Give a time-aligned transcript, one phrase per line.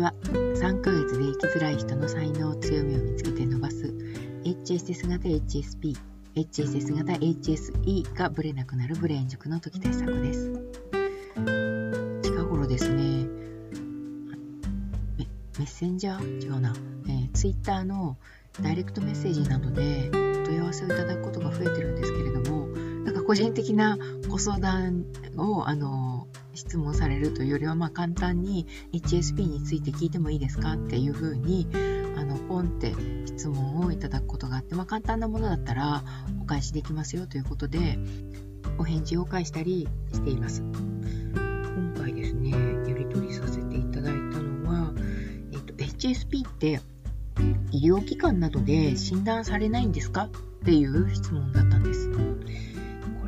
[0.00, 3.94] は3ヶ月で生きづらい人の才能強みを見つけて伸ばす
[4.44, 5.96] HSS 型 HSP
[6.34, 10.52] HSS 型 HSE がブレなくなるブレーン塾の時対策です。
[12.22, 13.26] 近頃ですね
[15.60, 16.72] メッセンジャー違うな、
[17.06, 18.16] えー、Twitter の
[18.62, 22.68] ダイレクトメッセージなどで問い合わせをいただくことが増えてるんですけれども
[23.04, 23.98] なんか個人的な
[24.28, 25.04] ご相談
[25.36, 26.09] をあの
[26.54, 31.66] 質問されるというよりは、まあ、簡単に HSP について聞いてもいいですかっていうふうに
[32.16, 32.92] あのポンって
[33.26, 36.02] 質問をいただくことがあって、まあ、簡単なものだったら
[36.42, 37.98] お返しできますよということで
[38.78, 40.62] お返事を返したりしています。
[40.62, 44.92] 今回ですね、やり取りさせていただいたのは、
[45.52, 46.80] えっと、HSP って
[47.72, 50.30] 医療機関などで診断されないんですかっ
[50.64, 52.10] ていう質問だったんです。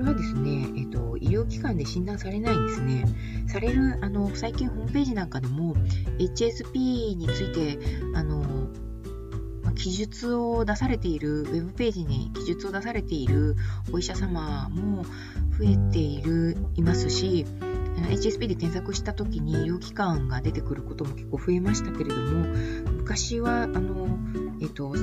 [0.00, 3.04] これはですね、えっと、医療機関で診断されないんですね。
[3.48, 5.74] される、あの、最近ホームページなんかでも、
[6.18, 7.78] HSP について、
[8.14, 8.70] あの、
[9.74, 13.56] 記述を出されている、ウェブページに記述を出されている
[13.92, 17.44] お医者様も増えている、いますし、
[18.08, 22.46] HSP で検索した時に医療機関が出てくることも結構増えましたけれども、
[22.96, 24.18] 昔は、あの、
[24.62, 24.94] えっと、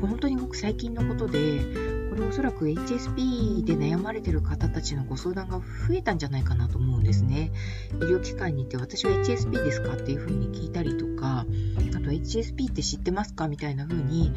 [0.00, 7.50] 本当にごく最近のことで、これおそらく HSP で悩まれてる方たちのご相談が増えたんじゃないかなと思うんですね。
[7.94, 11.44] 医療機関に行って私は HSP ですかっていうふうに聞いたりとか、あ
[11.98, 14.32] と HSP って知ってますかみたいなふうに、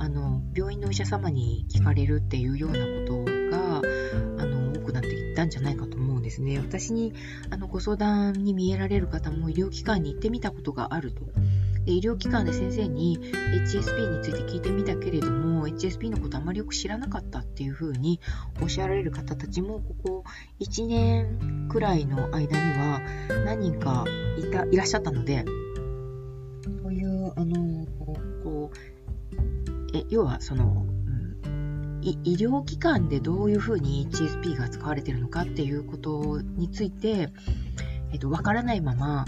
[0.00, 3.24] あの、病院のお医者様に聞かれるっていうようなこと
[3.56, 3.80] が、
[4.42, 6.58] あの、多くなっていったんじゃないかと思うんですね。
[6.58, 7.12] 私に、
[7.50, 11.22] あの、ご相談に見えられる方も医療機関に行ってみたことがあると。
[11.84, 18.20] で医療機関で先生に HSP について聞いてみたけれども HSP のことあまりよく知らなかったっていうふうに
[18.60, 20.24] おっしゃられる方たちもここ
[20.60, 23.00] 1年くらいの間には
[23.44, 24.04] 何人か
[24.38, 25.44] いたいらっしゃったので
[26.82, 27.86] そういうあの
[28.44, 30.86] こうえ要はその
[32.02, 37.28] 医療機関でどういうふうに HSP が使われているのかっていうことについて、
[38.12, 39.26] えっと、わからないまま、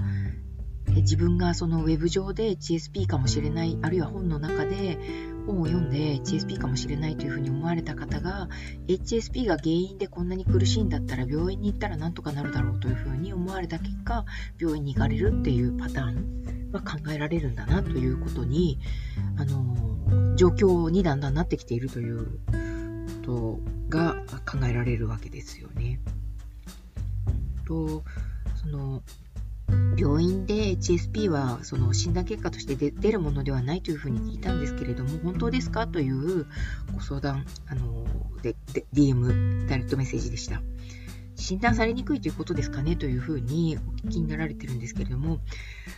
[0.97, 4.99] 自分がそのウェブ上で HSP かもしれない、あるいは本の中で
[5.47, 8.49] 本を読んで HSP かもしれないというふうに思われた方が
[8.89, 14.25] HSP が原因でこんなに苦しいんだったら病院に行ったらなんとかなるだろうというふうに思われた結果
[14.59, 18.79] 病院に行かれるっていうパターンは考えられるんだなということに
[19.37, 22.31] あの状況にだんだんなってきているというこ
[23.23, 24.17] とが
[24.51, 26.01] 考えられるわけですよね。
[27.67, 28.03] と
[28.57, 29.03] その
[29.97, 35.87] 病院で HSP はその診断結果として出るものではないというふうに聞いたんですけれども、本当ですか？
[35.87, 36.47] という
[36.95, 38.05] ご相談、あの
[38.43, 40.63] でで DM、ダイレクトメッセージでした。
[41.35, 45.41] 診断されにくいということですかねというふうにお聞きになられてるんですけれども、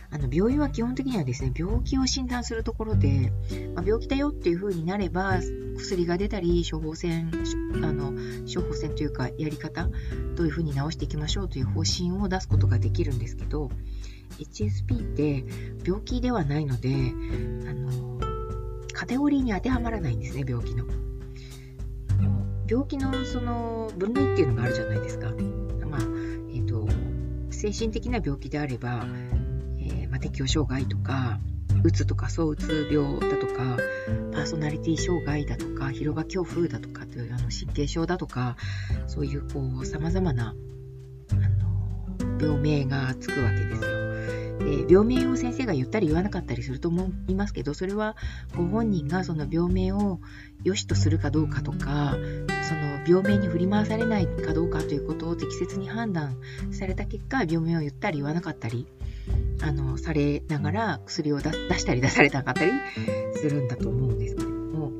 [0.09, 3.31] あの病院は基本的にはですね、病気を診断するところで、
[3.75, 5.39] まあ、病気だよっていうふうになれば、
[5.77, 7.31] 薬が出たり、処方箋、
[7.83, 8.13] あの
[8.51, 9.89] 処方箋というか、やり方、
[10.35, 13.69] どういうふうに治していきましょうという方針を出すことができるんですけど、
[14.39, 15.45] HSP って
[15.85, 16.89] 病気ではないので、
[17.69, 18.19] あの
[18.93, 21.04] カテゴリーに当てはまらないんですね、病気の。
[22.67, 25.29] 病気のその分類っていうのがあるじゃないですか。
[25.87, 25.99] まあ、
[26.53, 26.87] えっ、ー、と、
[27.51, 29.05] 精神的な病気であれば、
[29.77, 31.39] えー、まあ、適応障害とか、
[31.83, 33.77] うつとか躁うつ病だとか、
[34.31, 38.55] パーソナリティ障害だとか、広場恐怖だとかというあの神経症だとか、
[39.07, 40.55] そういうこう様々な
[41.31, 44.04] あの病名がつくわけですよ。
[44.59, 48.15] で病名を先生が言ったり言わなかったりすると思いますけどそれは
[48.55, 50.19] ご本人がその病名を
[50.63, 52.15] 良しとするかどうかとか
[52.63, 56.37] その病名に振り回されないかどうかということを適切に判断
[56.71, 58.87] された結果病名を言ったり言わなかったり
[59.61, 62.71] あのされながら薬を出したり出されなかったり
[63.35, 64.91] するんだと思うんですけれども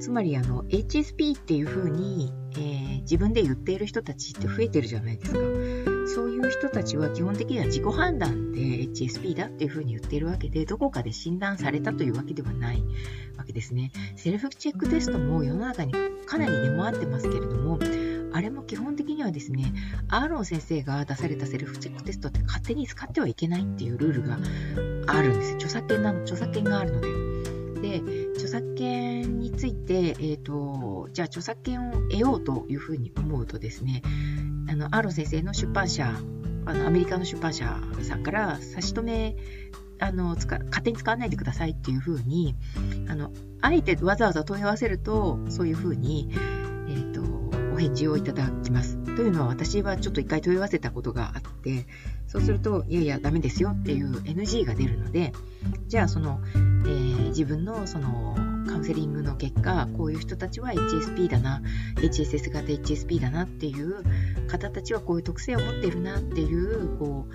[0.00, 5.89] つまりあの HSP っていうふうに、えー、自分で言っている人たちって増えてるじゃないですか。
[6.14, 12.82] そういう人たちは基本的には自己判断で HSP だっていうふうに言っているわけで、どこかで診断されたというわけではない
[13.36, 13.92] わけですね。
[14.16, 15.92] セルフチェックテストも世の中に
[16.26, 17.78] かなり出回ってますけれども、
[18.32, 19.72] あれも基本的にはですね、
[20.08, 24.38] アーロン先生が出されたセルフチェックテストって勝手に使ってはいけないっていうルールが
[25.06, 27.29] あるんです著作権なの、著作権があるので。
[27.80, 28.02] で、
[28.34, 34.02] 著作権について、え、ー、と、じゃあ著作権を得ようというふうに思うとですね、
[34.68, 36.14] あの、アーロン先生の出版社、
[36.66, 39.36] あのアメリカの出版社さんから差し止め
[39.98, 42.54] あの使勝手に使わないでくださいっていうふうに
[43.08, 46.30] あのあえてわざわざ問い合わせるとそういうふうに、
[46.88, 47.22] えーと、
[47.74, 48.96] お返事をいただきます。
[49.04, 51.86] というのは私はちょっと一回問い合わせたことがあって
[52.30, 55.32] そうすると、いやいや、ダメですよっていう NG が出るので、
[55.88, 58.36] じゃあその、えー、自分のその
[58.68, 61.60] カウンセリングの結果、こういう人たちは HSP だな、
[61.96, 64.04] HSS 型 HSP だなっていう
[64.46, 67.34] 方たちはこういう特性を持ってるなっていう、こう、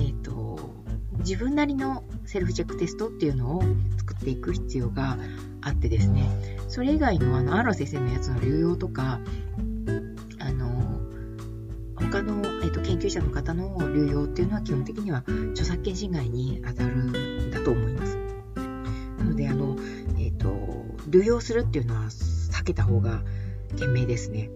[0.00, 0.58] えっ、ー、と、
[1.18, 3.62] 自分なりのセルフチェックテストっていうのを
[3.98, 5.16] 作っていく必要が
[5.60, 6.28] あってですね、
[6.68, 9.20] それ以外のあの、アロ先生のやつの流用とか、
[12.94, 18.16] 研究者の方の流用っていうのは基本的には著作権侵害に当たるんだと思います。
[19.18, 19.76] なので、あの、
[20.16, 23.24] えっ、ー、と、流用するっていうのは避けた方が
[23.76, 24.50] 賢明ですね。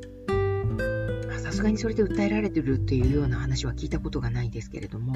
[1.42, 5.14] さすがにそれで訴えられてるっていうような話は聞いたことがないですけれども、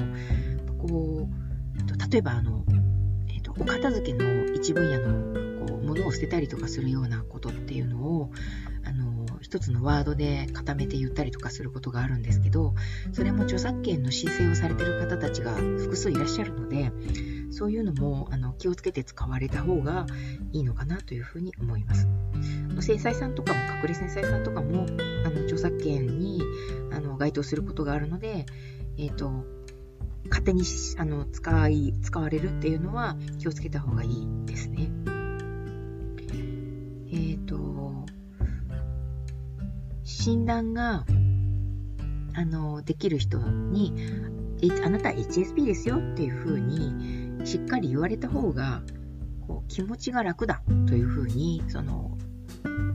[0.77, 2.65] こう、例えばあの、
[3.29, 8.31] えっ、ー、と、お片付けの一分野のこう物を捨てたりとかするようなことっていうのを、
[9.43, 12.73] 一つのワードで固めて言ったりとかすることがあるんですけど、
[13.11, 16.91] それも著作権の申請をされてる方たちが複数いらっしゃるので、
[17.51, 20.07] そういうのもあの気をつけて使われた方が
[20.53, 22.07] いいのかなというふうに思います。
[22.79, 24.87] 繊細さんとかも隠れ繊細さんとかも
[25.25, 26.41] あの著作権に
[26.91, 28.45] あの該当することがあるので、
[28.97, 29.45] えっ、ー、と
[30.29, 30.63] 勝手に
[30.97, 34.89] あの使い使われるっていうのは気をつけた方がいいですね。
[40.23, 41.03] 診断が
[42.33, 43.93] あのできる人に
[44.85, 48.83] あなた HSP ですよっていうふうにしっかり言われた方が
[49.45, 52.17] こう気持ちが楽だというふうにその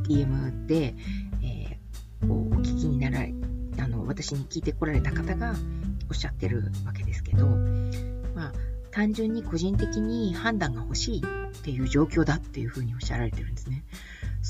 [0.09, 0.95] DM で、
[1.43, 3.35] えー、こうお聞きになられ
[3.79, 5.55] あの私に聞いてこられた方が
[6.09, 7.47] おっしゃってるわけですけど、
[8.35, 8.53] まあ、
[8.91, 13.85] 単純に個人的に判断が欲しいっていう状況だっていうふうにおっしゃられてるんですね。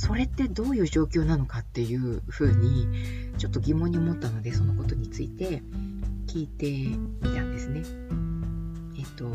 [0.00, 2.86] それってどういう状況なのかっていうふうに
[3.36, 5.60] ちょっと疑問に思ったのでそのことについて
[6.28, 7.82] 聞いてみたんですね。
[8.96, 9.28] えっと、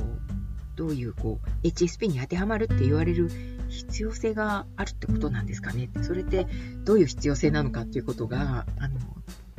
[0.77, 3.29] どういうこう HSP に当てはまるって言われる
[3.67, 5.89] 必要性があるってことなんですかね。
[6.01, 6.47] それって
[6.85, 8.99] どういう必要性なのかっていうことがあの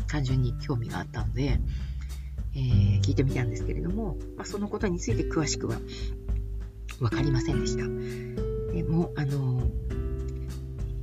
[0.07, 1.61] 単純に興味があったので、
[2.55, 5.77] えー、聞いてみたんですけれども、まあ、そのことについて詳しくは
[6.99, 7.83] 分かりませんでした。
[8.73, 9.69] でもあの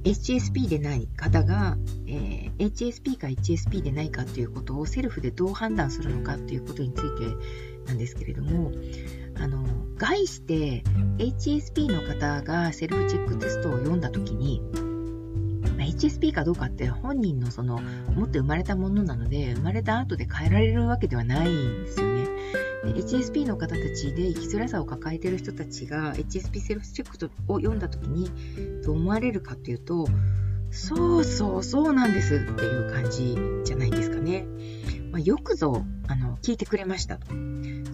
[0.04, 1.78] HSP でない方が、
[2.08, 8.72] えー、HSP か HSP でないかということをセルフでどう判断するのかということについてなんですけれども、
[9.36, 9.64] あの、
[9.98, 10.84] 概して
[11.18, 14.62] HSP の方がセルフチェックテストを読んだときに、
[15.78, 17.80] HSP かどうかって本人のその
[18.16, 22.21] 持って生まれたものなので生まれた後で変えられるわけではないんですよね。
[22.84, 28.30] で HSP の方たちで生きづらさを抱えている人たちが HSP セルフチェックを読んだ時に
[28.84, 30.08] どう思われるかっていうと
[30.72, 34.46] そうそうそうなんですっていう感じじゃないですかね。
[35.12, 37.28] まあ、よくぞあの聞いてくれましたと。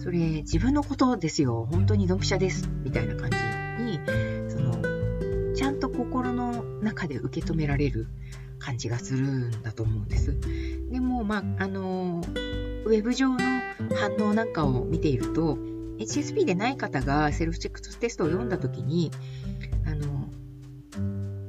[0.00, 1.66] それ自分のことですよ。
[1.70, 2.68] 本当にドンピシャです。
[2.84, 4.00] みたいな感じに
[4.48, 8.06] そのちゃんと心の中で受け止められる
[8.60, 10.36] 感じがするんだと思うんです。
[10.90, 12.22] でも、まあ、あの
[12.84, 13.38] ウェブ上の
[13.94, 15.58] 反応なんかを見ていると、
[15.98, 19.10] HSP でない方がセルフチェックテストを読んだときに、
[19.86, 20.28] あの、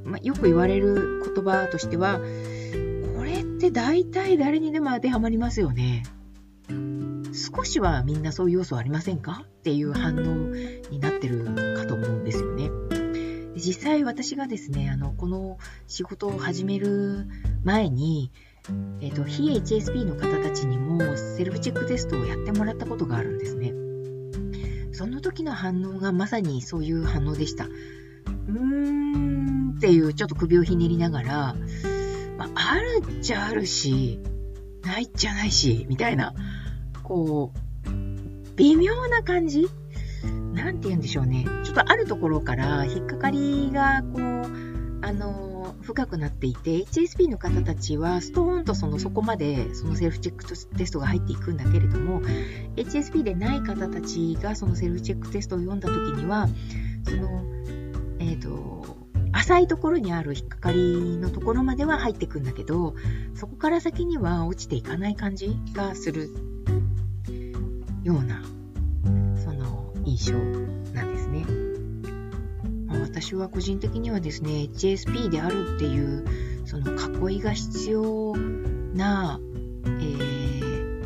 [0.04, 2.20] まあ、よく言われる言葉としては、
[3.16, 6.02] これって大体誰にでも当てはまりますよね。
[7.32, 9.44] 少しはみんなそういう要素ありませんか？
[9.44, 10.18] っていう反応
[10.90, 11.44] になってる
[11.76, 12.70] かと思うんですよね。
[13.56, 17.26] 実際私がですね、あの、この仕事を始める
[17.62, 18.32] 前に、
[19.00, 23.72] えっ、ー、と、非 HSP の方たちにもセルフチェックテストをやってもらったことがあるんですね。
[24.92, 27.64] その時の反応がまさにそういう反応でした。
[27.64, 31.56] うーんっていうちょっと首をひねりながら、
[32.36, 34.20] まあ、あるっちゃあるし、
[34.82, 36.34] ないっちゃないし、みたいな、
[37.02, 37.60] こう、
[38.56, 39.68] 微妙な感じ？
[40.52, 41.46] なんて言うんでしょうね。
[41.64, 44.20] ちょっとあるところから引っかかりが、こう、
[45.02, 45.49] あの
[45.90, 52.20] 深くなっていて HSP の方たちはストーンとそのそこまでそのセルフチェックテストが入っていくんだけれども
[52.76, 56.48] HSP でない方たちがそのセルフチェックテストを読んだ時には
[57.04, 57.44] その
[58.20, 58.98] え、ー、と
[59.32, 62.94] 浅いところにある引っかかりのところまでは入っていくんだけど
[63.34, 66.30] そこから先には落ちていかない感じがする
[68.04, 68.42] ような
[69.42, 70.69] その印象。
[72.98, 76.24] 私は個人的にはですね HSP であるっていう
[76.66, 78.36] その囲いが必要
[78.94, 79.40] な、
[79.84, 81.00] えー、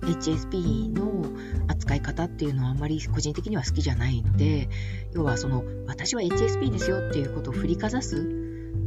[0.00, 1.24] HSP の
[1.68, 4.68] 扱い方っていうのはあんまり個人的には好きじゃないので
[5.12, 8.16] 要はその私は HSP ですよっていうことを振りかざす、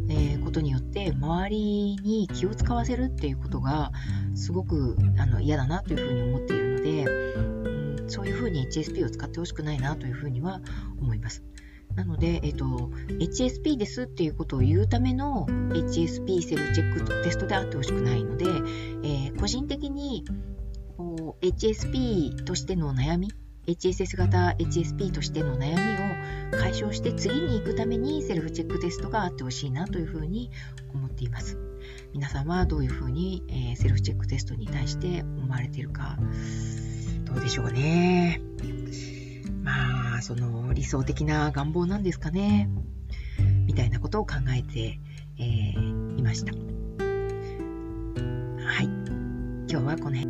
[0.09, 3.91] えー、ことによって周りに気を使わせるっていうことが
[4.35, 10.61] すごくあの嫌だなというふうに思っているので、うん、そういうふうに HSP を使ってほしくないなというふうには
[10.99, 11.43] 思います。
[11.95, 12.65] なので、えっと、
[13.07, 20.25] HSP ですっていうことを言うための HSP セルフチェックテストであってほしくないので、えー、個人的に
[21.41, 23.29] HSP としての悩み
[23.67, 25.71] HSS 型 HSP としての悩
[26.51, 30.51] みを解消して次に行くためにセルフチェックテストがあってほしいなというふうに
[30.93, 31.57] 思っています。
[32.13, 36.17] 皆さんはどういうふうに、えー、セルフチェックテストに対して思われているか、
[37.23, 38.41] どうでしょうね。
[39.63, 42.69] まあ、その理想的な願望なんですかね。
[43.65, 44.99] みたいなことを考えて、
[45.37, 46.53] えー、いました。
[46.53, 46.59] は
[48.81, 48.85] い。
[49.69, 50.22] 今日はこの辺